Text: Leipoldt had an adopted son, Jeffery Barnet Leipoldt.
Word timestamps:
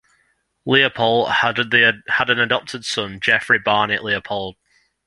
Leipoldt 0.65 1.29
had 1.31 1.59
an 2.31 2.39
adopted 2.39 2.83
son, 2.85 3.19
Jeffery 3.19 3.59
Barnet 3.59 4.01
Leipoldt. 4.01 4.55